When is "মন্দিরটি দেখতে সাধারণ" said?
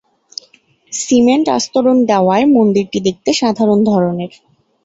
2.55-3.79